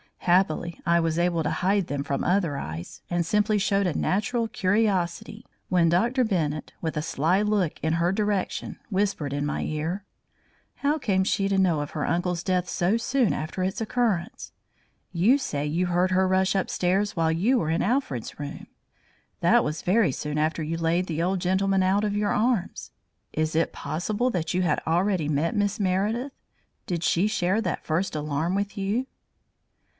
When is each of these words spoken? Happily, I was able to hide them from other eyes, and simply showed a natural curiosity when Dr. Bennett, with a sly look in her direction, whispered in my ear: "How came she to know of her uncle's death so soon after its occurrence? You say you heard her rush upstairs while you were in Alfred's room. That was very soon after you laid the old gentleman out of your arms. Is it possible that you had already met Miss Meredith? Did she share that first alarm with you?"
Happily, 0.25 0.79
I 0.85 0.99
was 0.99 1.17
able 1.19 1.41
to 1.43 1.49
hide 1.49 1.87
them 1.87 2.03
from 2.03 2.23
other 2.23 2.55
eyes, 2.57 3.01
and 3.09 3.23
simply 3.25 3.57
showed 3.57 3.85
a 3.85 3.97
natural 3.97 4.47
curiosity 4.47 5.45
when 5.69 5.89
Dr. 5.89 6.23
Bennett, 6.23 6.73
with 6.81 6.95
a 6.95 7.01
sly 7.03 7.41
look 7.41 7.79
in 7.83 7.93
her 7.93 8.11
direction, 8.11 8.79
whispered 8.89 9.33
in 9.33 9.45
my 9.47 9.61
ear: 9.63 10.03
"How 10.77 10.97
came 10.97 11.23
she 11.23 11.47
to 11.49 11.57
know 11.57 11.81
of 11.81 11.91
her 11.91 12.05
uncle's 12.07 12.43
death 12.43 12.67
so 12.69 12.97
soon 12.97 13.33
after 13.33 13.63
its 13.63 13.81
occurrence? 13.81 14.51
You 15.11 15.37
say 15.39 15.65
you 15.65 15.87
heard 15.87 16.11
her 16.11 16.27
rush 16.27 16.55
upstairs 16.55 17.15
while 17.15 17.31
you 17.31 17.57
were 17.59 17.69
in 17.69 17.81
Alfred's 17.83 18.39
room. 18.39 18.67
That 19.39 19.63
was 19.63 19.81
very 19.83 20.11
soon 20.11 20.37
after 20.37 20.63
you 20.63 20.77
laid 20.77 21.07
the 21.07 21.21
old 21.21 21.39
gentleman 21.41 21.83
out 21.83 22.03
of 22.03 22.17
your 22.17 22.33
arms. 22.33 22.91
Is 23.33 23.55
it 23.55 23.73
possible 23.73 24.31
that 24.31 24.53
you 24.53 24.61
had 24.63 24.81
already 24.87 25.29
met 25.29 25.55
Miss 25.55 25.79
Meredith? 25.79 26.31
Did 26.87 27.03
she 27.03 27.27
share 27.27 27.61
that 27.61 27.85
first 27.85 28.15
alarm 28.15 28.55
with 28.55 28.77
you?" 28.77 29.05